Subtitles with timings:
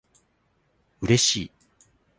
[1.01, 1.51] 嬉しい